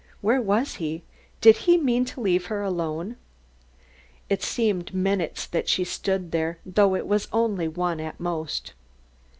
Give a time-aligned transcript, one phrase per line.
[0.21, 1.03] Where was he?
[1.41, 3.17] Did he mean to leave her alone?
[4.29, 8.73] It seemed minutes that she stood there, though it was only one at most.